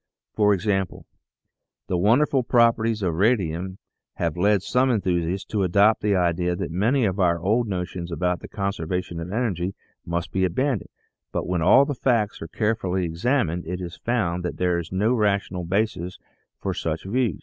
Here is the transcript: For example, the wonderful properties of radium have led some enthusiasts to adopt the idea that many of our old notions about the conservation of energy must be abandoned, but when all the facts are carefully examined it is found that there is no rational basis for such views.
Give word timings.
For 0.33 0.51
example, 0.51 1.05
the 1.85 1.95
wonderful 1.95 2.41
properties 2.41 3.03
of 3.03 3.13
radium 3.13 3.77
have 4.15 4.35
led 4.35 4.63
some 4.63 4.89
enthusiasts 4.89 5.45
to 5.51 5.61
adopt 5.61 6.01
the 6.01 6.15
idea 6.15 6.55
that 6.55 6.71
many 6.71 7.05
of 7.05 7.19
our 7.19 7.39
old 7.39 7.67
notions 7.67 8.11
about 8.11 8.39
the 8.39 8.47
conservation 8.47 9.19
of 9.19 9.31
energy 9.31 9.75
must 10.03 10.31
be 10.31 10.43
abandoned, 10.43 10.89
but 11.31 11.45
when 11.45 11.61
all 11.61 11.85
the 11.85 11.93
facts 11.93 12.41
are 12.41 12.47
carefully 12.47 13.05
examined 13.05 13.67
it 13.67 13.79
is 13.79 13.95
found 13.97 14.43
that 14.43 14.57
there 14.57 14.79
is 14.79 14.91
no 14.91 15.13
rational 15.13 15.65
basis 15.65 16.17
for 16.59 16.73
such 16.73 17.03
views. 17.05 17.39